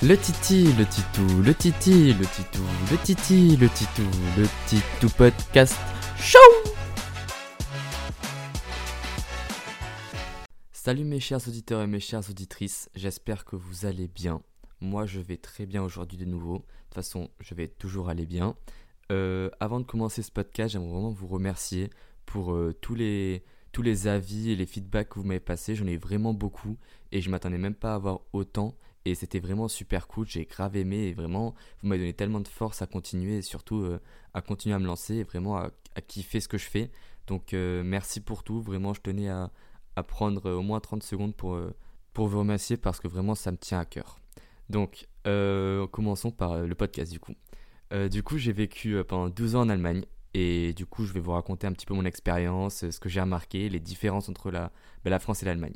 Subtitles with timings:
[0.00, 5.76] Le titi, le titou, le titi, le titou, le titi, le titou, le titou podcast
[6.20, 6.38] show
[10.70, 14.40] Salut mes chers auditeurs et mes chères auditrices, j'espère que vous allez bien.
[14.80, 16.58] Moi je vais très bien aujourd'hui de nouveau.
[16.58, 18.54] De toute façon, je vais toujours aller bien.
[19.10, 21.90] Euh, avant de commencer ce podcast, j'aimerais vraiment vous remercier
[22.24, 23.42] pour euh, tous les
[23.72, 25.74] tous les avis et les feedbacks que vous m'avez passés.
[25.74, 26.76] J'en ai vraiment beaucoup
[27.10, 28.76] et je m'attendais même pas à avoir autant.
[29.10, 32.48] Et c'était vraiment super cool, j'ai grave aimé et vraiment, vous m'avez donné tellement de
[32.48, 34.00] force à continuer et surtout euh,
[34.34, 35.70] à continuer à me lancer et vraiment à,
[36.06, 36.90] kiffer ce que je fais.
[37.26, 39.50] Donc merci pour tout, vraiment je tenais à,
[40.06, 41.58] prendre au moins 30 secondes pour,
[42.14, 44.20] pour vous remercier parce que vraiment ça me tient à cœur.
[44.70, 45.08] Donc
[45.90, 47.34] commençons par le podcast du coup.
[47.92, 50.04] Euh, du coup, j'ai vécu euh, pendant 12 ans en Allemagne.
[50.34, 53.08] Et du coup, je vais vous raconter un petit peu mon expérience, euh, ce que
[53.08, 54.70] j'ai remarqué, les différences entre la,
[55.04, 55.74] ben, la France et l'Allemagne.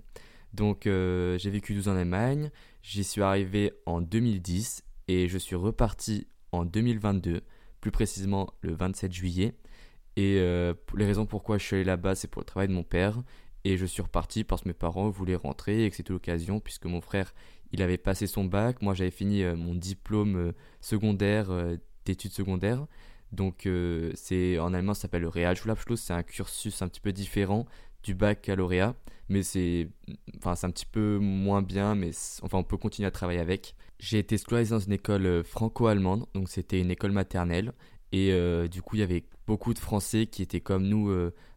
[0.52, 2.50] Donc, j'ai vécu 12 ans en Allemagne.
[2.82, 7.40] J'y suis arrivé en 2010 et je suis reparti en 2022,
[7.80, 9.54] plus précisément le 27 juillet.
[10.16, 13.22] Et les raisons pourquoi je suis allé là-bas, c'est pour le travail de mon père.
[13.64, 16.86] Et je suis reparti parce que mes parents voulaient rentrer et que c'était l'occasion, puisque
[16.86, 17.32] mon frère,
[17.72, 18.82] il avait passé son bac.
[18.82, 21.50] Moi, j'avais fini mon diplôme secondaire
[22.04, 22.86] d'études secondaires.
[23.32, 27.12] Donc euh, c'est en allemand ça s'appelle le Realschulabschluss, c'est un cursus un petit peu
[27.12, 27.66] différent
[28.02, 28.94] du baccalauréat,
[29.28, 29.88] mais c'est
[30.36, 32.10] enfin c'est un petit peu moins bien mais
[32.42, 33.74] enfin on peut continuer à travailler avec.
[33.98, 37.72] J'ai été scolarisé dans une école euh, franco-allemande, donc c'était une école maternelle
[38.12, 41.10] et euh, du coup il y avait beaucoup de Français qui étaient comme nous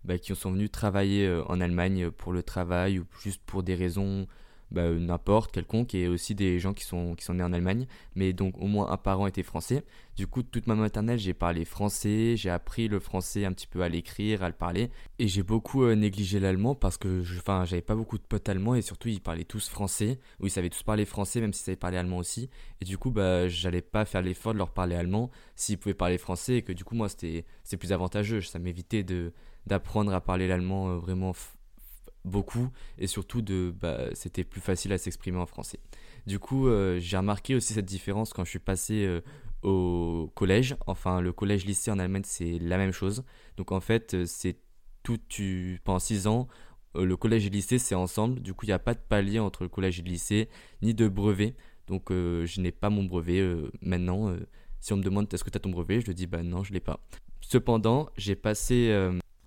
[0.04, 4.28] bah, qui sont venus travailler en Allemagne pour le travail ou juste pour des raisons
[4.72, 7.86] bah, n'importe, quelconque, et aussi des gens qui sont, qui sont nés en Allemagne,
[8.16, 9.84] mais donc au moins un parent était français.
[10.16, 13.84] Du coup, toute ma maternelle, j'ai parlé français, j'ai appris le français un petit peu
[13.84, 17.96] à l'écrire, à le parler, et j'ai beaucoup euh, négligé l'allemand parce que j'avais pas
[17.96, 21.06] beaucoup de potes allemands, et surtout ils parlaient tous français, ou ils savaient tous parler
[21.06, 22.50] français, même s'ils savaient parler allemand aussi,
[22.82, 26.18] et du coup, bah, j'allais pas faire l'effort de leur parler allemand s'ils pouvaient parler
[26.18, 27.46] français, et que du coup, moi, c'était,
[27.78, 29.06] plus avantageux, ça m'évitait
[29.68, 31.34] d'apprendre à parler l'allemand euh, vraiment
[32.26, 35.80] beaucoup et surtout de bah, c'était plus facile à s'exprimer en français.
[36.26, 39.22] Du coup, euh, j'ai remarqué aussi cette différence quand je suis passé euh,
[39.62, 40.76] au collège.
[40.88, 43.24] Enfin, le collège-lycée en Allemagne, c'est la même chose.
[43.58, 44.58] Donc en fait, euh, c'est
[45.04, 46.48] tout tu pendant 6 ans,
[46.96, 48.42] le collège et le lycée, c'est ensemble.
[48.42, 50.50] Du coup, il n'y a pas de palier entre le collège et le lycée,
[50.82, 51.56] ni de brevet.
[51.88, 53.44] Donc je n'ai pas mon brevet
[53.82, 54.36] maintenant.
[54.80, 56.74] si on me demande est-ce que tu as ton brevet, je dis bah non, je
[56.74, 57.00] l'ai pas.
[57.42, 58.92] Cependant, j'ai passé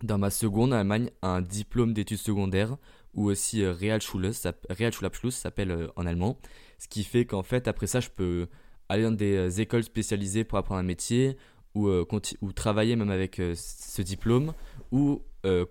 [0.03, 2.77] dans ma seconde en Allemagne un diplôme d'études secondaires
[3.15, 6.39] ou aussi euh, Realschulabschluss s'appelle euh, en allemand.
[6.79, 8.49] Ce qui fait qu'en fait, après ça, je peux
[8.89, 11.37] aller dans des euh, écoles spécialisées pour apprendre un métier
[11.75, 14.53] ou, ou travailler même avec ce diplôme
[14.91, 15.23] ou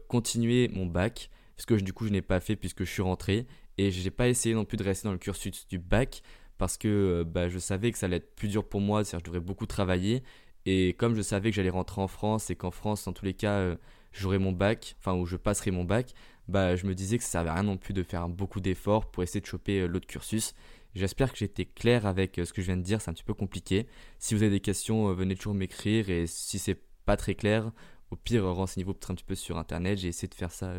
[0.08, 1.30] continuer mon bac.
[1.58, 3.46] Ce que du coup, je n'ai pas fait puisque je suis rentré
[3.78, 6.22] et je n'ai pas essayé non plus de rester dans le cursus du bac
[6.58, 9.28] parce que bah, je savais que ça allait être plus dur pour moi, c'est-à-dire que
[9.28, 10.24] je devrais beaucoup travailler.
[10.66, 13.34] Et comme je savais que j'allais rentrer en France et qu'en France, en tous les
[13.34, 13.76] cas,
[14.20, 16.14] j'aurai mon bac, enfin où je passerai mon bac,
[16.48, 19.10] bah je me disais que ça servait à rien non plus de faire beaucoup d'efforts
[19.12, 20.54] pour essayer de choper euh, l'autre cursus.
[20.96, 23.24] J'espère que j'étais clair avec euh, ce que je viens de dire, c'est un petit
[23.24, 23.88] peu compliqué.
[24.20, 27.72] Si vous avez des questions, euh, venez toujours m'écrire et si c'est pas très clair,
[28.12, 30.74] au pire renseignez-vous peut-être un petit peu sur internet, j'ai essayé de faire ça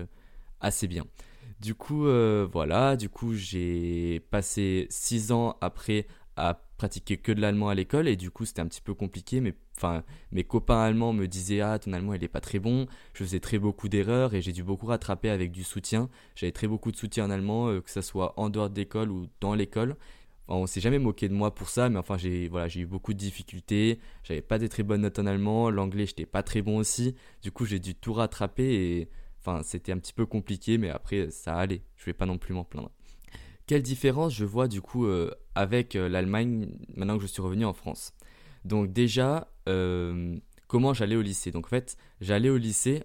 [0.60, 1.04] assez bien.
[1.60, 2.04] Du coup,
[2.52, 6.06] voilà, du coup j'ai passé 6 ans après
[6.36, 9.40] à pratiquer que de l'allemand à l'école et du coup c'était un petit peu compliqué
[9.40, 12.86] mais enfin mes copains allemands me disaient ah ton allemand il est pas très bon.
[13.12, 16.08] Je faisais très beaucoup d'erreurs et j'ai dû beaucoup rattraper avec du soutien.
[16.36, 19.10] J'avais très beaucoup de soutien en allemand euh, que ce soit en dehors de l'école
[19.10, 19.96] ou dans l'école.
[20.46, 22.86] Enfin, on s'est jamais moqué de moi pour ça mais enfin j'ai voilà j'ai eu
[22.86, 23.98] beaucoup de difficultés.
[24.22, 25.70] J'avais pas des très bonnes notes en allemand.
[25.70, 27.14] L'anglais j'étais pas très bon aussi.
[27.42, 29.08] Du coup j'ai dû tout rattraper et
[29.40, 31.82] enfin c'était un petit peu compliqué mais après ça allait.
[31.96, 32.90] Je vais pas non plus m'en plaindre
[33.68, 37.66] quelle différence je vois du coup euh, avec euh, l'Allemagne maintenant que je suis revenu
[37.66, 38.14] en France?
[38.64, 40.36] Donc déjà, euh,
[40.66, 41.52] comment j'allais au lycée?
[41.52, 43.04] Donc en fait, j'allais au lycée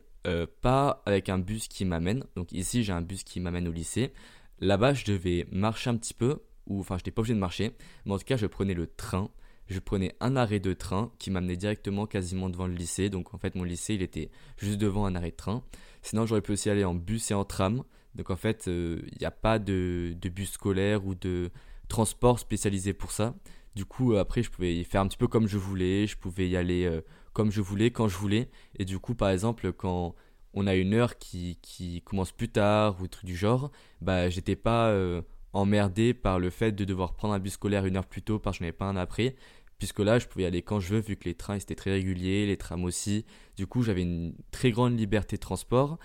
[0.61, 2.23] pas avec un bus qui m'amène.
[2.37, 4.13] Donc ici, j'ai un bus qui m'amène au lycée.
[4.59, 7.73] Là-bas, je devais marcher un petit peu, ou enfin, je n'étais pas obligé de marcher,
[8.05, 9.29] mais en tout cas, je prenais le train.
[9.67, 13.09] Je prenais un arrêt de train qui m'amenait directement quasiment devant le lycée.
[13.09, 15.61] Donc en fait, mon lycée, il était juste devant un arrêt de train.
[16.03, 17.83] Sinon, j'aurais pu aussi aller en bus et en tram.
[18.15, 21.49] Donc en fait, il euh, n'y a pas de, bus scolaire ou de
[21.87, 23.35] transport spécialisé pour ça.
[23.75, 26.47] Du coup, après, je pouvais y faire un petit peu comme je voulais, je pouvais
[26.47, 27.01] y aller euh,
[27.33, 28.49] comme je voulais, quand je voulais.
[28.77, 30.15] Et du coup, par exemple, quand
[30.53, 31.57] on a une heure qui,
[32.05, 33.71] commence plus tard ou truc du genre,
[34.01, 35.23] bah j'étais pas euh,
[35.53, 38.57] emmerdé par le fait de devoir prendre un bus scolaire une heure plus tôt parce
[38.57, 39.35] que je n'avais pas un après.
[39.79, 41.91] Puisque là, je pouvais y aller quand je veux, vu que les trains étaient très
[41.91, 43.25] réguliers, les trams aussi.
[43.57, 45.97] Du coup, j'avais une très grande liberté de transport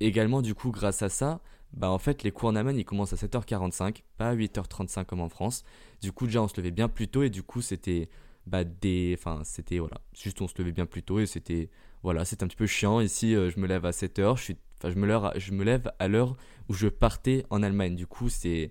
[0.00, 1.40] également, du coup, grâce à ça,
[1.72, 5.20] bah en fait les cours en Allemagne ils commencent à 7h45, pas à 8h35 comme
[5.20, 5.64] en France.
[6.00, 8.08] Du coup déjà on se levait bien plus tôt et du coup c'était
[8.46, 11.68] bah des enfin c'était voilà, juste on se levait bien plus tôt et c'était
[12.02, 13.00] voilà, c'est un petit peu chiant.
[13.00, 15.64] Ici euh, je me lève à 7h, je suis enfin je me lève je me
[15.64, 16.36] lève à l'heure
[16.68, 17.96] où je partais en Allemagne.
[17.96, 18.70] Du coup, c'est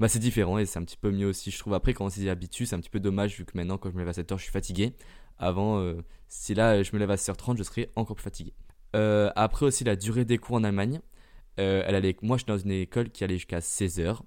[0.00, 1.74] bah c'est différent et c'est un petit peu mieux aussi je trouve.
[1.74, 3.94] Après quand on s'y habitue c'est un petit peu dommage vu que maintenant quand je
[3.94, 4.94] me lève à 7h je suis fatigué.
[5.38, 5.96] Avant euh,
[6.28, 8.52] si là je me lève à 6h30 je serais encore plus fatigué
[8.94, 11.00] euh, après aussi la durée des cours en Allemagne
[11.60, 14.18] euh, elle allait, moi, j'étais dans une école qui allait jusqu'à 16h.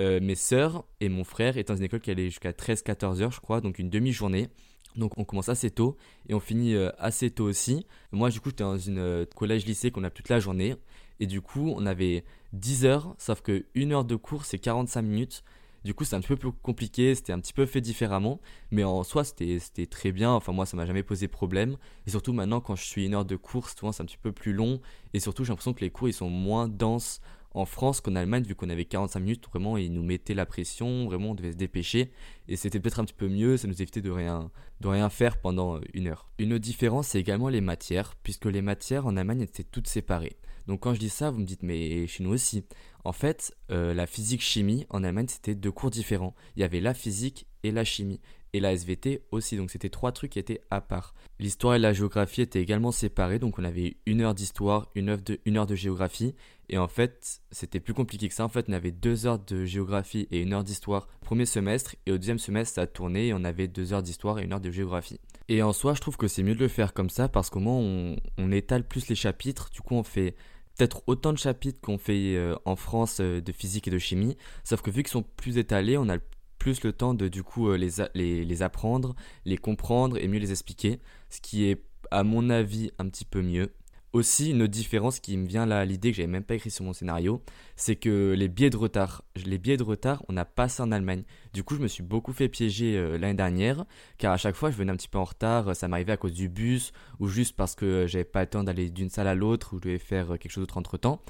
[0.00, 3.32] Euh, mes sœurs et mon frère étaient dans une école qui allait jusqu'à 13-14 h
[3.32, 4.48] je crois, donc une demi-journée.
[4.96, 5.96] Donc on commence assez tôt
[6.28, 7.86] et on finit assez tôt aussi.
[8.10, 10.74] Moi, du coup, j'étais dans une collège-lycée qu'on a toute la journée.
[11.20, 12.24] Et du coup, on avait
[12.54, 15.44] 10 heures, sauf que une heure de cours, c'est 45 minutes.
[15.84, 18.40] Du coup, c'est un petit peu plus compliqué, c'était un petit peu fait différemment,
[18.70, 20.32] mais en soi, c'était très bien.
[20.32, 21.76] Enfin, moi, ça m'a jamais posé problème.
[22.06, 24.32] Et surtout, maintenant, quand je suis une heure de course, souvent, c'est un petit peu
[24.32, 24.80] plus long.
[25.12, 27.20] Et surtout, j'ai l'impression que les cours, ils sont moins denses
[27.50, 31.04] en France qu'en Allemagne, vu qu'on avait 45 minutes, vraiment, ils nous mettaient la pression,
[31.06, 32.10] vraiment, on devait se dépêcher.
[32.48, 35.38] Et c'était peut-être un petit peu mieux, ça nous évitait de rien, de rien faire
[35.38, 36.30] pendant une heure.
[36.38, 40.36] Une autre différence, c'est également les matières, puisque les matières en Allemagne étaient toutes séparées.
[40.66, 42.64] Donc quand je dis ça, vous me dites, mais chez nous aussi.
[43.04, 46.34] En fait, euh, la physique-chimie en Allemagne, c'était deux cours différents.
[46.56, 48.20] Il y avait la physique et la chimie.
[48.54, 51.12] Et la SVT aussi, donc c'était trois trucs qui étaient à part.
[51.40, 55.66] L'histoire et la géographie étaient également séparés, donc on avait une heure d'histoire, une, heure
[55.66, 56.36] de, géographie.
[56.68, 58.44] Et en fait, c'était plus compliqué que ça.
[58.44, 61.96] En fait, on avait deux heures de géographie et une heure d'histoire premier semestre.
[62.06, 64.52] Et au deuxième semestre, ça a tourné et on avait deux heures d'histoire et une
[64.52, 65.18] heure de géographie.
[65.48, 67.58] Et en soi, je trouve que c'est mieux de le faire comme ça parce qu'au
[67.58, 69.68] moins on, on étale plus les chapitres.
[69.72, 70.36] Du coup, on fait
[70.76, 74.36] peut-être autant de chapitres qu'on fait euh, en France euh, de physique et de chimie,
[74.64, 76.18] sauf que vu qu'ils sont plus étalés, on a
[76.58, 80.38] plus le temps de du coup euh, les, les, les, apprendre, les comprendre et mieux
[80.38, 81.00] les expliquer,
[81.30, 83.72] ce qui est à mon avis un petit peu mieux.
[84.14, 86.70] Aussi, une autre différence qui me vient là à l'idée que j'avais même pas écrit
[86.70, 87.42] sur mon scénario,
[87.74, 91.24] c'est que les billets de retard, les de retard, on n'a pas ça en Allemagne.
[91.52, 93.84] Du coup, je me suis beaucoup fait piéger euh, l'année dernière,
[94.16, 96.32] car à chaque fois, je venais un petit peu en retard, ça m'arrivait à cause
[96.32, 99.74] du bus, ou juste parce que j'avais pas le temps d'aller d'une salle à l'autre,
[99.74, 101.20] ou je devais faire quelque chose d'autre entre temps.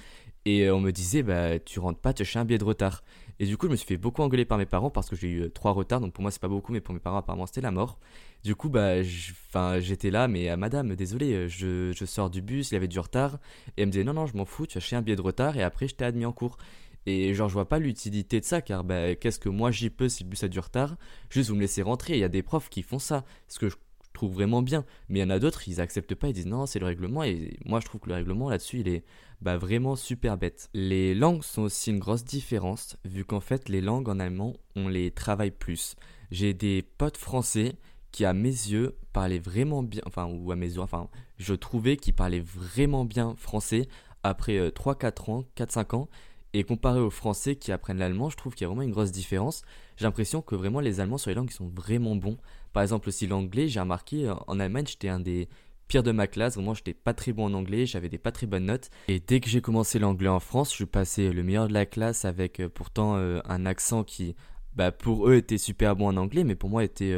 [0.44, 3.02] Et euh, on me disait, bah, tu rentres pas, tu as un billet de retard.
[3.40, 5.28] Et du coup, je me suis fait beaucoup engueuler par mes parents parce que j'ai
[5.28, 6.00] eu euh, trois retards.
[6.00, 7.98] Donc pour moi, c'est pas beaucoup, mais pour mes parents, apparemment, c'était la mort.
[8.44, 12.70] Du coup, bah, j'étais là, mais à madame, désolé, euh, je, je, sors du bus,
[12.70, 13.38] il y avait du retard.
[13.76, 15.22] Et elle me disait, non, non, je m'en fous, tu as acheté un billet de
[15.22, 16.58] retard et après, je t'ai admis en cours.
[17.06, 20.10] Et genre, je vois pas l'utilité de ça, car bah, qu'est-ce que moi j'y peux
[20.10, 20.96] si le bus a du retard?
[21.30, 22.14] Juste vous me laissez rentrer.
[22.14, 23.24] Il y a des profs qui font ça.
[23.48, 23.76] Ce que je
[24.12, 24.84] trouve vraiment bien.
[25.08, 27.24] Mais il y en a d'autres, ils acceptent pas, ils disent non, c'est le règlement.
[27.24, 29.04] Et moi, je trouve que le règlement là-dessus, il est
[29.40, 30.68] bah, vraiment super bête.
[30.74, 34.88] Les langues sont aussi une grosse différence, vu qu'en fait, les langues en allemand, on
[34.88, 35.96] les travaille plus.
[36.30, 37.76] J'ai des potes français
[38.14, 41.96] qui, à mes yeux, parlaient vraiment bien, enfin, ou à mes yeux, enfin, je trouvais
[41.96, 43.88] qu'ils parlaient vraiment bien français
[44.22, 46.08] après 3-4 euh, ans, 4-5 ans.
[46.52, 49.10] Et comparé aux Français qui apprennent l'allemand, je trouve qu'il y a vraiment une grosse
[49.10, 49.62] différence.
[49.96, 52.36] J'ai l'impression que vraiment les Allemands sur les langues ils sont vraiment bons.
[52.72, 55.48] Par exemple aussi l'anglais, j'ai remarqué euh, en Allemagne j'étais un des
[55.88, 58.46] pires de ma classe, vraiment j'étais pas très bon en anglais, j'avais des pas très
[58.46, 58.90] bonnes notes.
[59.08, 61.86] Et dès que j'ai commencé l'anglais en France, je suis passé le meilleur de la
[61.86, 64.36] classe avec euh, pourtant euh, un accent qui,
[64.76, 67.12] bah, pour eux était super bon en anglais, mais pour moi était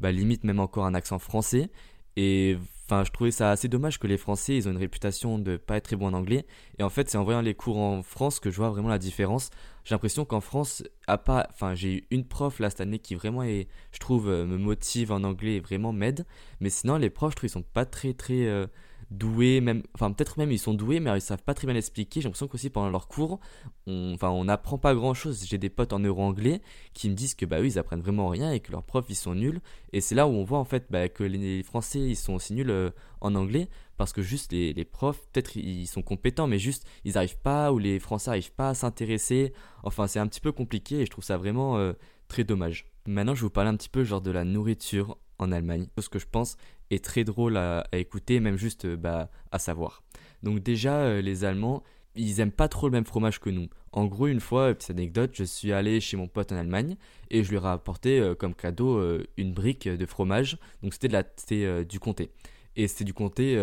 [0.00, 1.70] bah, limite même encore un accent français.
[2.16, 2.56] Et
[2.86, 5.78] Enfin, je trouvais ça assez dommage que les Français, ils ont une réputation de pas
[5.78, 6.44] être très bons en anglais.
[6.78, 8.98] Et en fait, c'est en voyant les cours en France que je vois vraiment la
[8.98, 9.48] différence.
[9.84, 13.14] J'ai l'impression qu'en France, à pas, enfin, j'ai eu une prof là cette année qui
[13.14, 16.26] vraiment est, je trouve, euh, me motive en anglais et vraiment m'aide.
[16.60, 18.66] Mais sinon, les profs, je trouve, ils sont pas très, très, euh,
[19.10, 22.20] doués, même, enfin peut-être même ils sont doués, mais ils savent pas très bien expliquer.
[22.20, 23.40] J'ai l'impression qu'aussi pendant leurs cours,
[23.86, 25.44] on, enfin on n'apprend pas grand chose.
[25.46, 26.60] J'ai des potes en euro-anglais
[26.92, 29.14] qui me disent que bah oui ils apprennent vraiment rien et que leurs profs ils
[29.14, 29.60] sont nuls.
[29.92, 32.54] Et c'est là où on voit en fait bah, que les Français ils sont aussi
[32.54, 36.58] nuls euh, en anglais parce que juste les, les profs peut-être ils sont compétents mais
[36.58, 39.52] juste ils arrivent pas ou les Français arrivent pas à s'intéresser.
[39.82, 41.92] Enfin c'est un petit peu compliqué et je trouve ça vraiment euh,
[42.28, 42.86] très dommage.
[43.06, 45.86] Maintenant je vais vous parler un petit peu genre de la nourriture en Allemagne.
[45.98, 46.56] Ce que je pense
[46.90, 50.02] est très drôle à, écouter, même juste euh, bah, à savoir.
[50.42, 51.82] Donc déjà, euh, les Allemands,
[52.14, 53.68] ils aiment pas trop le même fromage que nous.
[53.92, 56.96] En gros, une fois, petite anecdote, je suis allé chez mon pote en Allemagne
[57.30, 59.02] et je lui ai apporté euh, comme cadeau
[59.36, 60.58] une brique de fromage.
[60.82, 62.30] Donc c'était la, du comté.
[62.76, 63.56] Et c'était du comté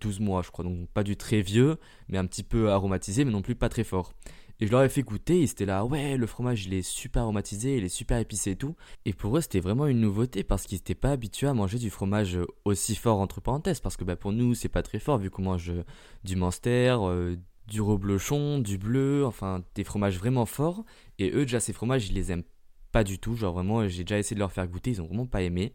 [0.00, 0.64] 12 mois, je crois.
[0.64, 1.76] Donc pas du très vieux,
[2.08, 4.14] mais un petit peu aromatisé, mais non plus pas très fort.
[4.60, 7.22] Et je leur ai fait goûter, ils étaient là, ouais, le fromage il est super
[7.22, 8.76] aromatisé, il est super épicé et tout.
[9.04, 11.90] Et pour eux c'était vraiment une nouveauté parce qu'ils n'étaient pas habitués à manger du
[11.90, 13.80] fromage aussi fort entre parenthèses.
[13.80, 15.84] Parce que bah, pour nous c'est pas très fort vu qu'on mange euh,
[16.22, 20.84] du Manster, euh, du reblochon, du bleu, enfin des fromages vraiment forts.
[21.18, 22.44] Et eux déjà ces fromages ils les aiment
[22.92, 23.34] pas du tout.
[23.34, 25.72] Genre vraiment j'ai déjà essayé de leur faire goûter, ils ont vraiment pas aimé.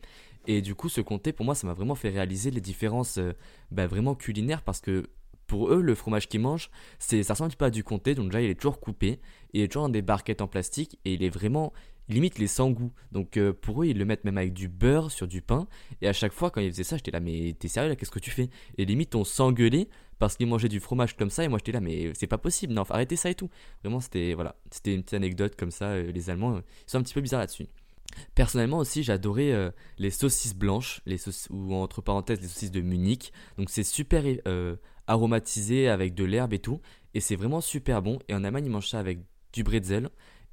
[0.48, 3.34] Et du coup ce comté pour moi ça m'a vraiment fait réaliser les différences euh,
[3.72, 5.10] bah, vraiment culinaires parce que
[5.50, 8.40] pour eux, le fromage qu'ils mangent, c'est, ça ressemble peu à du comté, donc déjà
[8.42, 9.20] il est toujours coupé,
[9.54, 11.74] il est toujours dans des barquettes en plastique, et il est vraiment,
[12.08, 12.92] limite les sans goût.
[13.12, 15.68] Donc euh, pour eux, ils le mettent même avec du beurre sur du pain,
[16.02, 18.12] et à chaque fois quand ils faisaient ça, j'étais là, mais t'es sérieux là, qu'est-ce
[18.12, 18.52] que tu fais?
[18.78, 19.90] Et limite on s'engueulait
[20.20, 22.74] parce qu'ils mangeaient du fromage comme ça, et moi j'étais là, mais c'est pas possible,
[22.74, 23.50] non, arrêtez ça et tout.
[23.84, 27.02] Vraiment, c'était voilà, c'était une petite anecdote comme ça, euh, les Allemands, ils sont un
[27.02, 27.66] petit peu bizarres là-dessus.
[28.36, 31.02] Personnellement aussi, j'adorais euh, les saucisses blanches,
[31.50, 33.32] ou entre parenthèses les saucisses de Munich.
[33.58, 34.76] Donc c'est super euh,
[35.08, 36.82] aromatisé avec de l'herbe et tout,
[37.14, 38.20] et c'est vraiment super bon.
[38.28, 39.20] Et en Allemagne, ils mangent ça avec
[39.54, 40.10] du bretzel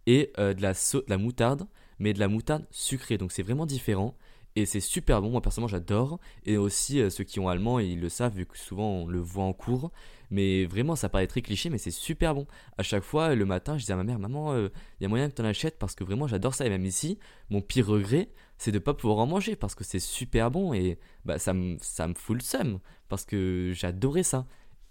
[0.06, 1.66] et euh, de, la de la moutarde,
[1.98, 3.18] mais de la moutarde sucrée.
[3.18, 4.16] Donc c'est vraiment différent.
[4.56, 6.18] Et c'est super bon, moi personnellement j'adore.
[6.44, 9.44] Et aussi ceux qui ont allemand, ils le savent vu que souvent on le voit
[9.44, 9.92] en cours.
[10.30, 12.46] Mais vraiment, ça paraît très cliché, mais c'est super bon.
[12.78, 14.68] À chaque fois, le matin, je disais à ma mère, maman, il euh,
[15.00, 16.66] y a moyen que tu en achètes parce que vraiment, j'adore ça.
[16.66, 17.18] Et même ici,
[17.50, 20.72] mon pire regret, c'est de ne pas pouvoir en manger parce que c'est super bon
[20.72, 24.46] et bah, ça, me, ça fout le seum parce que j'adorais ça.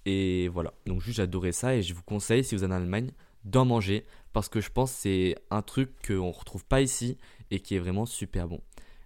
[0.06, 3.12] Et voilà, donc juste j'adorais ça et je vous conseille, si vous êtes en Allemagne,
[3.44, 7.18] d'en manger parce que je pense que c'est un truc qu'on ne retrouve pas ici
[7.50, 8.62] et qui est vraiment super bon.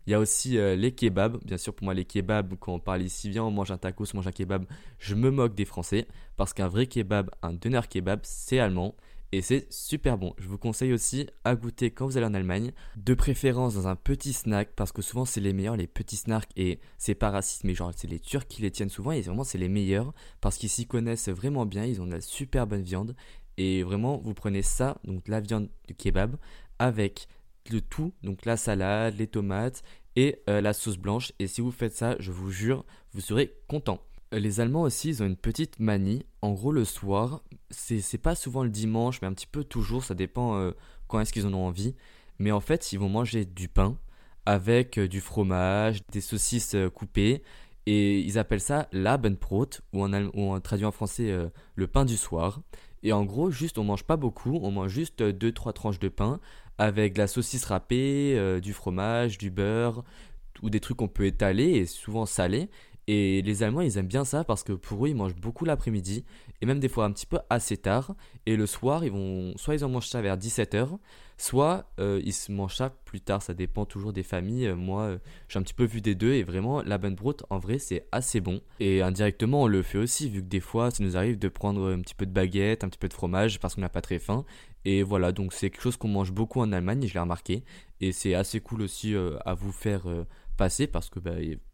[0.09, 1.37] Il y a aussi euh, les kebabs.
[1.45, 4.05] Bien sûr, pour moi, les kebabs, quand on parle ici, viens, on mange un tacos,
[4.15, 4.65] on mange un kebab,
[4.97, 6.07] je me moque des Français.
[6.35, 8.95] Parce qu'un vrai kebab, un doner kebab, c'est allemand.
[9.31, 10.33] Et c'est super bon.
[10.39, 12.71] Je vous conseille aussi à goûter quand vous allez en Allemagne.
[12.95, 16.49] De préférence dans un petit snack, parce que souvent c'est les meilleurs, les petits snacks.
[16.55, 19.11] Et c'est pas raciste, mais genre c'est les Turcs qui les tiennent souvent.
[19.11, 20.11] Et vraiment c'est les meilleurs,
[20.41, 21.85] parce qu'ils s'y connaissent vraiment bien.
[21.85, 23.15] Ils ont de la super bonne viande.
[23.57, 26.35] Et vraiment, vous prenez ça, donc la viande du kebab,
[26.79, 27.27] avec
[27.71, 29.83] le tout, donc la salade, les tomates
[30.49, 31.31] euh, la sauce blanche.
[31.39, 33.99] Et si vous faites ça, je vous jure, vous serez content.
[34.33, 36.23] Euh, les Allemands aussi, ils ont une petite manie.
[36.41, 40.15] En gros, le soir, c'est pas souvent le dimanche, mais un petit peu toujours, ça
[40.15, 40.71] dépend euh,
[41.07, 41.95] quand est-ce qu'ils en ont envie.
[42.39, 43.97] Mais en fait, ils vont manger du pain
[44.45, 47.43] avec du fromage, des saucisses coupées.
[47.85, 51.35] Et ils appellent ça l'Abendbrot, ou en, ou en traduit en français
[51.75, 52.61] le pain du soir.
[53.03, 56.39] Et en gros, juste, on mange pas beaucoup, on mange juste 2-3 tranches de pain
[56.77, 60.03] avec de la saucisse râpée, euh, du fromage, du beurre,
[60.61, 62.69] ou des trucs qu'on peut étaler et souvent salés.
[63.11, 66.25] Et les Allemands, ils aiment bien ça parce que pour eux, ils mangent beaucoup l'après-midi
[66.61, 68.13] et même des fois un petit peu assez tard.
[68.45, 70.99] Et le soir, ils vont soit ils en mangent ça vers 17h,
[71.35, 73.41] soit euh, ils se mangent ça plus tard.
[73.41, 74.67] Ça dépend toujours des familles.
[74.67, 77.57] Euh, moi, euh, j'ai un petit peu vu des deux et vraiment, la brot en
[77.57, 78.61] vrai, c'est assez bon.
[78.79, 81.91] Et indirectement, on le fait aussi vu que des fois, ça nous arrive de prendre
[81.91, 84.19] un petit peu de baguette, un petit peu de fromage parce qu'on n'a pas très
[84.19, 84.45] faim.
[84.85, 87.63] Et voilà, donc c'est quelque chose qu'on mange beaucoup en Allemagne, je l'ai remarqué.
[88.01, 90.03] Et c'est assez cool aussi à vous faire
[90.57, 91.31] passer parce que bah,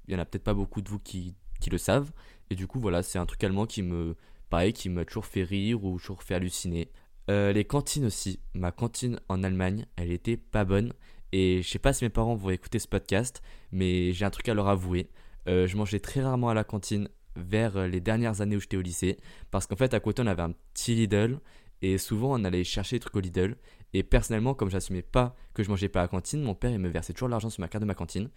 [0.07, 1.35] il y en a peut-être pas beaucoup de vous qui,
[1.71, 2.11] le savent.
[2.51, 4.15] Et du coup, voilà, c'est un truc allemand qui me,
[4.49, 6.91] pareil, qui m'a toujours fait rire ou toujours fait halluciner.
[7.31, 8.39] Euh, les cantines aussi.
[8.53, 10.93] Ma cantine en Allemagne, elle était pas bonne.
[11.31, 14.47] Et je sais pas si mes parents vont écouter ce podcast, mais j'ai un truc
[14.47, 15.09] à leur avouer.
[15.47, 18.77] Euh, je mangeais très rarement à la cantine vers euh, les dernières années où j'étais
[18.77, 19.17] au lycée.
[19.51, 21.39] Parce qu'en fait, à côté, on avait un petit Lidl.
[21.81, 23.57] Et souvent, on allait chercher des trucs au Lidl.
[23.93, 26.79] Et personnellement, comme j'assumais pas que je mangeais pas à la cantine, mon père, il
[26.79, 28.29] me versait toujours l'argent sur ma carte de ma cantine.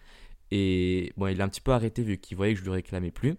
[0.51, 3.11] Et bon, il a un petit peu arrêté vu qu'il voyait que je lui réclamais
[3.11, 3.35] plus.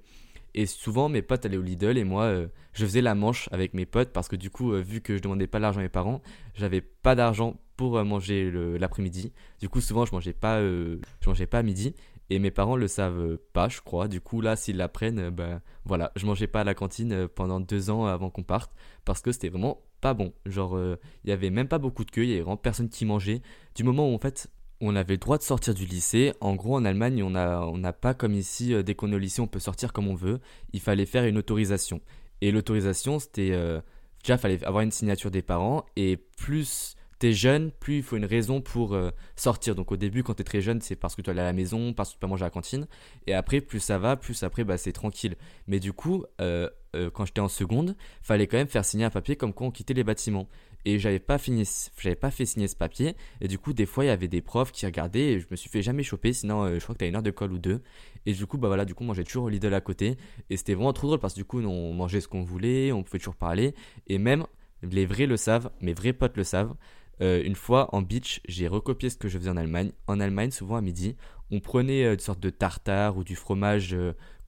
[0.55, 3.75] Et souvent, mes potes allaient au Lidl et moi, euh, je faisais la manche avec
[3.75, 5.89] mes potes parce que du coup, euh, vu que je demandais pas l'argent à mes
[5.89, 6.23] parents,
[6.55, 9.33] j'avais pas d'argent pour euh, manger l'après-midi.
[9.61, 11.95] Du coup, souvent, je mangeais pas, je mangeais pas à midi.
[12.33, 14.07] Et mes parents le savent pas, je crois.
[14.07, 17.91] Du coup, là, s'ils l'apprennent, ben voilà, je mangeais pas à la cantine pendant deux
[17.91, 18.73] ans avant qu'on parte
[19.05, 20.33] parce que c'était vraiment pas bon.
[20.47, 20.79] Genre,
[21.25, 23.43] il y avait même pas beaucoup de queue, il y avait vraiment personne qui mangeait.
[23.75, 24.49] Du moment où en fait,
[24.81, 26.33] on avait le droit de sortir du lycée.
[26.41, 29.41] En gros, en Allemagne, on n'a pas comme ici, euh, dès qu'on est au lycée,
[29.41, 30.41] on peut sortir comme on veut.
[30.73, 32.01] Il fallait faire une autorisation.
[32.41, 33.51] Et l'autorisation, c'était.
[33.53, 33.81] Euh,
[34.23, 35.85] déjà, fallait avoir une signature des parents.
[35.97, 39.75] Et plus t'es jeune, plus il faut une raison pour euh, sortir.
[39.75, 41.93] Donc au début, quand t'es très jeune, c'est parce que tu aller à la maison,
[41.93, 42.87] parce que tu peux manger à la cantine.
[43.27, 45.37] Et après, plus ça va, plus après, bah, c'est tranquille.
[45.67, 49.53] Mais du coup, quand j'étais en seconde, fallait quand même faire signer un papier comme
[49.53, 50.49] quoi on quittait les bâtiments
[50.85, 51.65] et j'avais pas fini
[51.99, 53.17] j'avais pas fait signer ce papier.
[53.41, 55.57] Et du coup des fois il y avait des profs qui regardaient et je me
[55.57, 56.33] suis fait jamais choper.
[56.33, 57.83] Sinon euh, je crois que t'as une heure de colle ou deux.
[58.27, 60.17] Et du coup bah voilà du coup moi j'ai toujours Lidl à côté.
[60.49, 63.03] Et c'était vraiment trop drôle parce que du coup on mangeait ce qu'on voulait on
[63.03, 63.75] pouvait toujours parler.
[64.07, 64.47] Et même
[64.83, 66.75] les vrais le savent mes vrais potes le savent.
[67.23, 69.93] Euh, une fois en beach, j'ai recopié ce que je faisais en Allemagne.
[70.07, 71.17] En Allemagne, souvent à midi,
[71.51, 73.95] on prenait euh, une sorte de tartare ou du fromage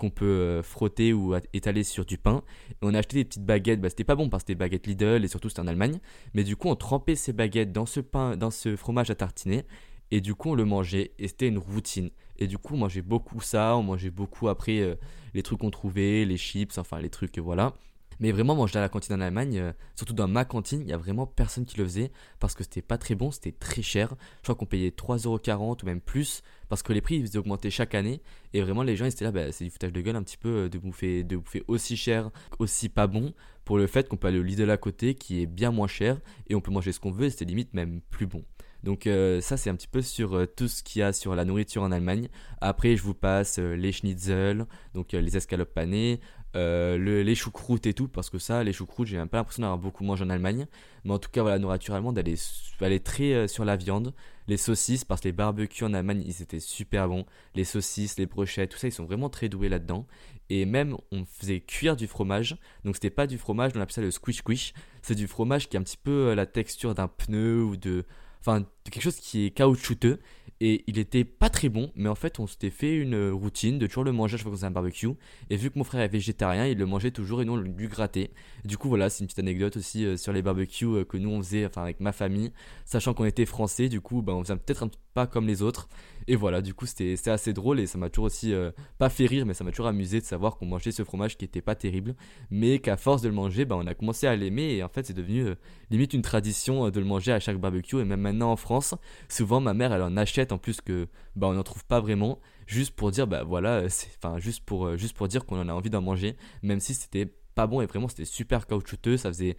[0.02, 2.42] qu'on peut euh, frotter ou étaler sur du pain.
[2.71, 4.59] Et on a acheté des petites baguettes, bah, c'était pas bon parce que c'était des
[4.59, 6.00] baguettes Lidl et surtout c'était en Allemagne.
[6.35, 9.64] Mais du coup, on trempait ces baguettes dans ce pain, dans ce fromage à tartiner.
[10.11, 12.11] Et du coup, on le mangeait et c'était une routine.
[12.38, 14.97] Et du coup, on mangeait beaucoup ça, on mangeait beaucoup après euh,
[15.35, 17.75] les trucs qu'on trouvait, les chips, enfin les trucs, voilà.
[18.21, 20.92] Mais vraiment, manger à la cantine en Allemagne, euh, surtout dans ma cantine, il y
[20.92, 24.14] a vraiment personne qui le faisait parce que c'était pas très bon, c'était très cher.
[24.38, 26.42] Je crois qu'on payait 3,40€ ou même plus
[26.73, 28.23] parce que les prix ils augmentaient chaque année.
[28.54, 30.38] Et vraiment, les gens ils étaient là, bah, c'est du foutage de gueule un petit
[30.38, 31.38] peu euh, de bouffer, de
[31.69, 35.14] aussi cher, aussi pas bon pour le fait qu'on peut aller au Lidl à côté
[35.14, 37.75] qui est bien moins cher et on peut manger ce qu'on veut et c'était limite
[37.75, 38.42] même plus bon.
[38.83, 41.45] Donc euh, ça c'est un petit peu sur tout ce qu'il y a sur la
[41.45, 42.28] nourriture en Allemagne.
[42.61, 46.21] Après je vous passe les schnitzel, donc les escalopes panées,
[46.54, 49.78] euh, les choucroutes et tout, parce que ça, les choucroutes, j'ai même pas l'impression d'avoir
[49.78, 50.66] beaucoup mangé en Allemagne.
[51.04, 54.12] Mais en tout cas, voilà, nourriture allemande, elle est, très euh, sur la viande.
[54.49, 57.25] Les saucisses, parce que les barbecues en Allemagne, ils étaient super bons.
[57.54, 60.06] Les saucisses, les brochettes, tout ça, ils sont vraiment très doués là-dedans.
[60.50, 62.56] Et même, on faisait cuire du fromage.
[62.85, 64.75] Donc, c'était pas du fromage, on appelait ça le squish squish.
[65.00, 68.04] C'est du fromage qui a un petit peu euh, la texture d'un pneu ou de.
[68.45, 70.19] Enfin, quelque chose qui est caoutchouteux
[70.61, 73.87] et il était pas très bon, mais en fait on s'était fait une routine de
[73.89, 75.09] toujours le manger à chaque fois qu'on faisait un barbecue.
[75.51, 77.89] Et vu que mon frère est végétarien, il le mangeait toujours et nous on lui
[77.89, 78.31] grattait.
[78.65, 81.31] Du coup voilà, c'est une petite anecdote aussi euh, sur les barbecues euh, que nous
[81.31, 82.53] on faisait, enfin avec ma famille,
[82.85, 85.89] sachant qu'on était français, du coup bah, on faisait peut-être un pas comme les autres.
[86.29, 89.26] Et voilà, du coup c'était assez drôle et ça m'a toujours aussi, euh, pas fait
[89.26, 91.75] rire, mais ça m'a toujours amusé de savoir qu'on mangeait ce fromage qui était pas
[91.75, 92.14] terrible,
[92.50, 95.07] mais qu'à force de le manger, bah, on a commencé à l'aimer et en fait
[95.07, 95.47] c'est devenu
[95.91, 98.00] limite une tradition de le manger à chaque barbecue.
[98.00, 98.95] Et même maintenant en France,
[99.29, 102.41] souvent ma mère elle en achète en plus que bah on n'en trouve pas vraiment.
[102.67, 105.73] Juste pour dire bah voilà enfin juste pour euh, juste pour dire qu'on en a
[105.73, 107.81] envie d'en manger même si c'était pas bon.
[107.81, 109.17] Et vraiment c'était super caoutchouteux.
[109.17, 109.57] Ça faisait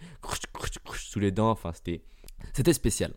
[0.95, 1.51] sous les dents.
[1.51, 3.13] Enfin c'était spécial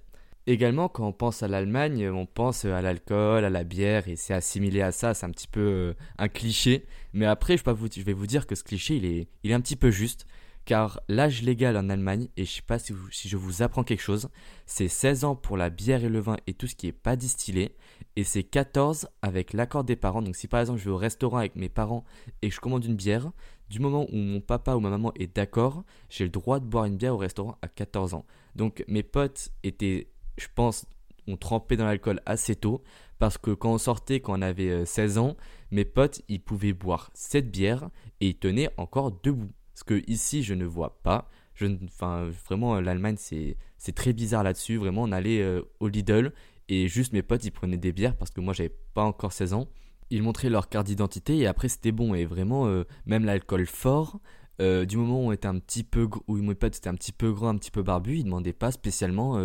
[0.49, 4.35] Également, quand on pense à l'Allemagne, on pense à l'alcool, à la bière, et c'est
[4.35, 6.87] assimilé à ça, c'est un petit peu euh, un cliché.
[7.13, 7.65] Mais après, je,
[8.03, 10.27] vais vous dire que ce cliché, il est, il est un petit peu juste
[10.67, 14.29] car l'âge légal en Allemagne, et je sais pas si, je vous apprends quelque chose,
[14.67, 17.15] c'est 16 ans pour la bière et le vin et tout ce qui est pas
[17.15, 17.77] distillé,
[18.17, 20.23] et c'est 14 avec l'accord des parents.
[20.23, 22.05] Donc si par exemple je vais au restaurant avec mes parents
[22.43, 23.31] et je commande une bière,
[23.71, 26.85] du moment où mon papa ou ma maman est d'accord, j'ai le droit de boire
[26.85, 28.27] une bière au restaurant à 14 ans.
[28.57, 30.87] Donc mes potes étaient, je pense,
[31.27, 32.83] ont trempé dans l'alcool assez tôt,
[33.19, 35.37] parce que quand on sortait, quand on avait 16 euh, ans,
[35.71, 37.89] mes potes, ils pouvaient boire cette bière
[38.21, 39.51] et ils tenaient encore debout.
[39.75, 41.29] Ce que ici, je ne vois pas.
[41.55, 43.57] Je, enfin, vraiment, l'Allemagne, c'est,
[43.95, 44.77] très bizarre là-dessus.
[44.77, 46.33] Vraiment, on allait euh, au Lidl
[46.69, 49.55] et juste mes potes, ils prenaient des bières parce que moi, j'avais pas encore 16
[49.55, 49.69] ans.
[50.11, 52.15] Ils montraient leur carte d'identité et après, c'était bon.
[52.15, 54.21] Et vraiment, euh, même l'alcool fort,
[54.61, 57.13] euh, du moment où on était un petit peu, où mes potes étaient un petit
[57.13, 59.39] peu grands, un petit peu barbus, ils demandaient pas spécialement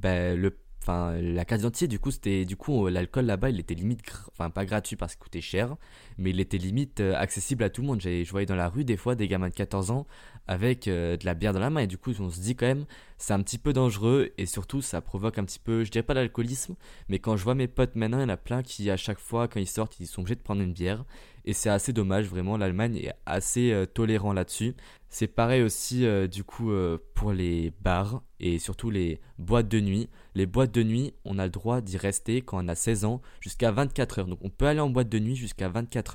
[0.00, 0.56] ben, le
[0.88, 4.64] la carte d'identité du coup c'était du coup l'alcool là-bas il était limite enfin pas
[4.64, 5.76] gratuit parce qu'il coûtait cher
[6.20, 8.00] mais il était limite euh, accessible à tout le monde.
[8.00, 10.06] Je voyais dans la rue des fois des gamins de 14 ans
[10.46, 11.80] avec euh, de la bière dans la main.
[11.80, 12.84] Et du coup on se dit quand même
[13.18, 14.30] c'est un petit peu dangereux.
[14.38, 16.76] Et surtout ça provoque un petit peu je dirais pas l'alcoolisme
[17.08, 19.18] mais quand je vois mes potes maintenant il y en a plein qui à chaque
[19.18, 21.04] fois quand ils sortent ils sont obligés de prendre une bière.
[21.46, 22.58] Et c'est assez dommage vraiment.
[22.58, 24.74] l'Allemagne est assez euh, tolérant là-dessus.
[25.08, 26.70] C'est pareil aussi du coup
[27.16, 30.08] pour les bars et surtout les boîtes de nuit.
[30.34, 33.20] Les boîtes de nuit, on a le droit d'y rester quand on a 16 ans
[33.40, 34.26] jusqu'à 24 heures.
[34.26, 36.09] Donc on peut aller en boîte de nuit jusqu'à 24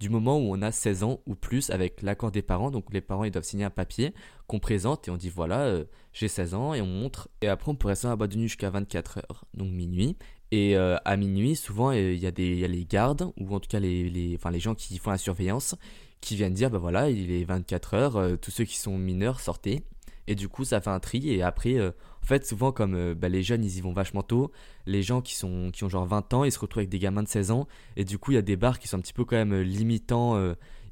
[0.00, 2.70] du moment où on a 16 ans ou plus avec l'accord des parents.
[2.70, 4.12] Donc les parents ils doivent signer un papier
[4.46, 7.28] qu'on présente et on dit voilà euh, j'ai 16 ans et on montre.
[7.42, 10.16] Et après on peut rester en boîte de nuit jusqu'à 24 heures, donc minuit.
[10.50, 13.68] Et euh, à minuit, souvent, euh, il des, y a les gardes, ou en tout
[13.68, 15.74] cas les, les, enfin, les gens qui font la surveillance,
[16.20, 19.82] qui viennent dire, ben voilà, il est 24 heures, tous ceux qui sont mineurs, sortez.
[20.26, 21.30] Et du coup, ça fait un tri.
[21.30, 21.90] Et après, euh,
[22.22, 24.50] en fait, souvent, comme euh, bah, les jeunes, ils y vont vachement tôt,
[24.86, 27.22] les gens qui, sont, qui ont genre 20 ans, ils se retrouvent avec des gamins
[27.22, 27.66] de 16 ans.
[27.96, 29.52] Et du coup, il y a des bars qui sont un petit peu quand même
[29.52, 30.14] euh, limitants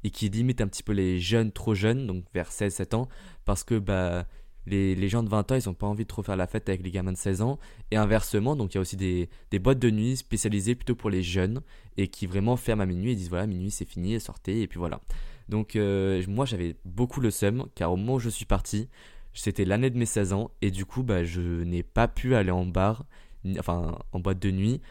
[0.03, 3.07] et qui limitent un petit peu les jeunes trop jeunes, donc vers 16-7 ans,
[3.45, 4.25] parce que bah,
[4.65, 6.67] les, les, gens de 20 ans, ils n'ont pas envie de trop faire la fête
[6.67, 7.57] avec les gamins de 16 ans.
[7.91, 11.09] Et inversement, donc il y a aussi des, des boîtes de nuit spécialisées plutôt pour
[11.09, 11.61] les jeunes
[11.95, 14.79] et qui vraiment ferment à minuit et disent voilà, minuit c'est fini, sortez, et puis
[14.79, 14.99] voilà.
[15.49, 15.77] Donc
[16.27, 18.89] moi j'avais beaucoup le seum car au moment où je suis parti,
[19.41, 22.51] c'était l'année de mes 16 ans et du coup bah, je n'ai pas pu aller
[22.51, 23.05] en bar,
[23.59, 24.81] enfin en boîte de nuit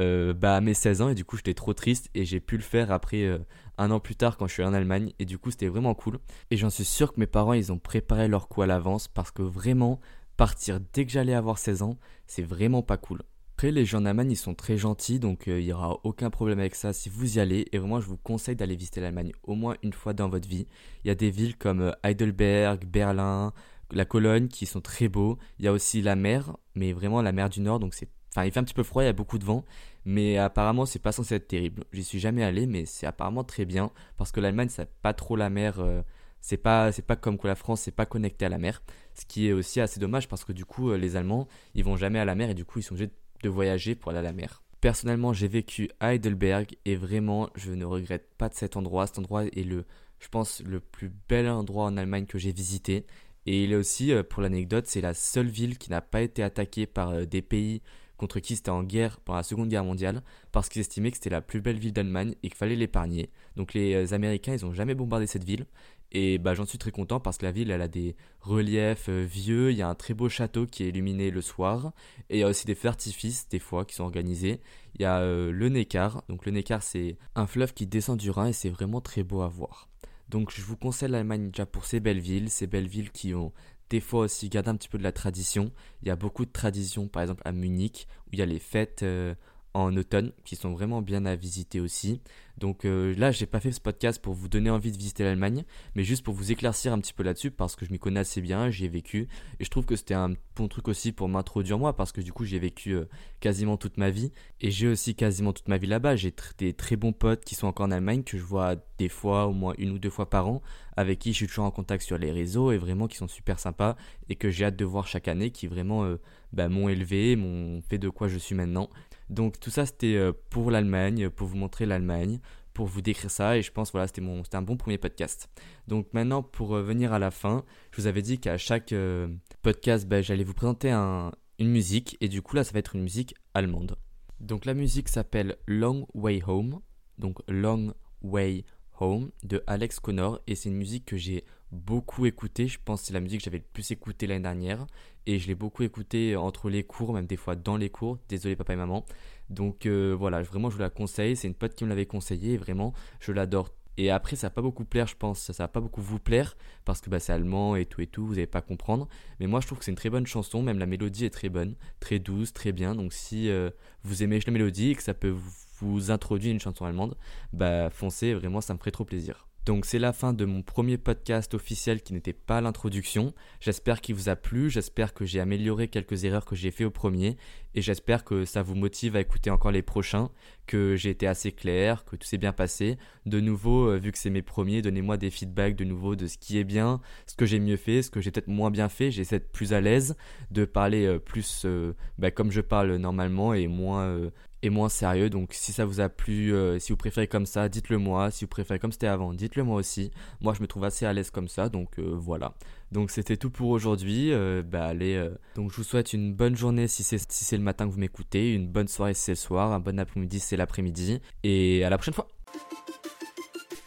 [0.00, 2.56] euh, bah, à mes 16 ans et du coup j'étais trop triste et j'ai pu
[2.56, 3.38] le faire après euh,
[3.76, 6.18] un an plus tard quand je suis en Allemagne et du coup c'était vraiment cool
[6.50, 9.30] et j'en suis sûr que mes parents ils ont préparé leur coup à l'avance parce
[9.30, 10.00] que vraiment
[10.38, 13.22] partir dès que j'allais avoir 16 ans c'est vraiment pas cool.
[13.56, 16.30] Après les gens en Allemagne ils sont très gentils donc euh, il n'y aura aucun
[16.30, 19.32] problème avec ça si vous y allez et vraiment je vous conseille d'aller visiter l'Allemagne
[19.42, 20.66] au moins une fois dans votre vie.
[21.04, 23.52] Il y a des villes comme Heidelberg, Berlin,
[23.92, 25.38] la Cologne qui sont très beaux.
[25.58, 28.44] Il y a aussi la mer, mais vraiment la mer du Nord, donc c'est, enfin
[28.44, 29.64] il fait un petit peu froid, il y a beaucoup de vent,
[30.04, 31.84] mais apparemment c'est pas censé être terrible.
[31.92, 35.36] J'y suis jamais allé, mais c'est apparemment très bien parce que l'Allemagne c'est pas trop
[35.36, 35.80] la mer.
[35.80, 36.02] Euh,
[36.40, 39.26] c'est pas c'est pas comme que la France c'est pas connecté à la mer ce
[39.26, 42.18] qui est aussi assez dommage parce que du coup euh, les Allemands ils vont jamais
[42.18, 43.10] à la mer et du coup ils sont obligés
[43.42, 47.72] de voyager pour aller à la mer personnellement j'ai vécu à Heidelberg et vraiment je
[47.72, 49.84] ne regrette pas de cet endroit cet endroit est le
[50.20, 53.06] je pense, le plus bel endroit en Allemagne que j'ai visité.
[53.46, 56.42] Et il est aussi, euh, pour l'anecdote, c'est la seule ville qui n'a pas été
[56.42, 57.82] attaquée par euh, des pays
[58.16, 60.22] contre qui c'était en guerre pendant la Seconde Guerre mondiale,
[60.52, 63.30] parce qu'ils estimaient que c'était la plus belle ville d'Allemagne et qu'il fallait l'épargner.
[63.56, 65.66] Donc les euh, Américains, ils n'ont jamais bombardé cette ville.
[66.12, 69.70] Et bah, j'en suis très content parce que la ville, elle a des reliefs vieux,
[69.70, 71.92] il y a un très beau château qui est illuminé le soir,
[72.28, 74.60] et il y a aussi des feux d'artifice, des fois, qui sont organisés.
[74.96, 78.48] Il y a le Neckar, donc le Neckar, c'est un fleuve qui descend du Rhin
[78.48, 79.89] et c'est vraiment très beau à voir.
[80.30, 83.52] Donc je vous conseille l'Allemagne déjà pour ces belles villes, ces belles villes qui ont
[83.90, 85.72] des fois aussi gardé un petit peu de la tradition.
[86.02, 88.60] Il y a beaucoup de traditions, par exemple à Munich, où il y a les
[88.60, 89.34] fêtes euh,
[89.74, 92.20] en automne qui sont vraiment bien à visiter aussi.
[92.58, 95.64] Donc euh, là, j'ai pas fait ce podcast pour vous donner envie de visiter l'Allemagne,
[95.94, 98.42] mais juste pour vous éclaircir un petit peu là-dessus parce que je m'y connais assez
[98.42, 99.28] bien, j'y ai vécu
[99.58, 102.32] et je trouve que c'était un bon truc aussi pour m'introduire moi parce que du
[102.32, 103.06] coup, j'ai vécu euh,
[103.40, 104.30] quasiment toute ma vie
[104.60, 106.16] et j'ai aussi quasiment toute ma vie là-bas.
[106.16, 109.46] J'ai des très bons potes qui sont encore en Allemagne que je vois des fois,
[109.46, 110.60] au moins une ou deux fois par an,
[110.98, 113.58] avec qui je suis toujours en contact sur les réseaux et vraiment qui sont super
[113.58, 113.96] sympas
[114.28, 116.20] et que j'ai hâte de voir chaque année, qui vraiment euh,
[116.52, 118.90] bah, m'ont élevé, m'ont fait de quoi je suis maintenant.
[119.30, 122.40] Donc tout ça c'était pour l'Allemagne, pour vous montrer l'Allemagne
[122.72, 125.48] pour vous décrire ça et je pense voilà c'était un bon premier podcast.
[125.86, 129.28] Donc maintenant pour euh, venir à la fin, je vous avais dit qu'à chaque euh,
[129.62, 132.96] podcast ben, j'allais vous présenter un, une musique et du coup là ça va être
[132.96, 133.96] une musique allemande.
[134.40, 136.80] Donc la musique s'appelle Long Way Home,
[137.18, 138.64] donc Long Way
[139.00, 143.06] Home de Alex Connor et c'est une musique que j'ai beaucoup écoutée, je pense que
[143.08, 144.86] c'est la musique que j'avais le plus écoutée l'année dernière
[145.26, 148.56] et je l'ai beaucoup écoutée entre les cours, même des fois dans les cours, désolé
[148.56, 149.04] papa et maman.
[149.48, 152.54] Donc euh, voilà, vraiment je vous la conseille, c'est une pote qui me l'avait conseillé
[152.54, 153.70] et vraiment je l'adore.
[153.96, 156.56] Et après ça va pas beaucoup plaire je pense, ça va pas beaucoup vous plaire
[156.84, 159.08] parce que bah, c'est allemand et tout et tout, vous n'allez pas comprendre.
[159.38, 161.48] Mais moi je trouve que c'est une très bonne chanson, même la mélodie est très
[161.48, 162.94] bonne, très douce, très bien.
[162.94, 163.70] Donc si euh,
[164.02, 167.16] vous aimez la mélodie et que ça peut vous, vous introduire une chanson allemande,
[167.52, 169.49] bah foncez, vraiment ça me ferait trop plaisir.
[169.66, 173.34] Donc c'est la fin de mon premier podcast officiel qui n'était pas l'introduction.
[173.60, 176.90] J'espère qu'il vous a plu, j'espère que j'ai amélioré quelques erreurs que j'ai fait au
[176.90, 177.36] premier
[177.74, 180.30] et j'espère que ça vous motive à écouter encore les prochains,
[180.66, 182.96] que j'ai été assez clair, que tout s'est bien passé.
[183.26, 186.38] De nouveau, euh, vu que c'est mes premiers, donnez-moi des feedbacks de nouveau de ce
[186.38, 189.10] qui est bien, ce que j'ai mieux fait, ce que j'ai peut-être moins bien fait.
[189.10, 190.16] J'essaie d'être plus à l'aise,
[190.50, 194.30] de parler euh, plus euh, bah, comme je parle normalement et moins
[194.62, 195.30] et moins sérieux.
[195.30, 198.30] Donc si ça vous a plu, euh, si vous préférez comme ça, dites-le moi.
[198.30, 200.10] Si vous préférez comme c'était avant, dites-le moi aussi.
[200.40, 202.54] Moi je me trouve assez à l'aise comme ça, donc euh, voilà.
[202.92, 204.32] Donc c'était tout pour aujourd'hui.
[204.32, 207.62] Euh, bah allez, donc je vous souhaite une bonne journée si c'est si c'est le
[207.62, 210.48] matin que vous m'écoutez, une bonne soirée si c'est le soir, un bon après-midi si
[210.48, 212.28] c'est l'après-midi, et à la prochaine fois.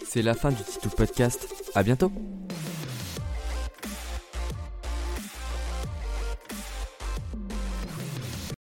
[0.06, 1.48] C'est la fin du Titou Podcast.
[1.74, 2.12] À bientôt.